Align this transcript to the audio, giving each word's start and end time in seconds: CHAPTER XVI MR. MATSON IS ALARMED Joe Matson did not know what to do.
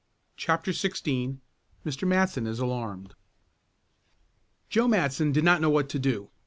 CHAPTER 0.35 0.71
XVI 0.71 1.37
MR. 1.85 2.07
MATSON 2.07 2.47
IS 2.47 2.57
ALARMED 2.57 3.13
Joe 4.67 4.87
Matson 4.87 5.31
did 5.31 5.43
not 5.43 5.61
know 5.61 5.69
what 5.69 5.89
to 5.89 5.99
do. 5.99 6.31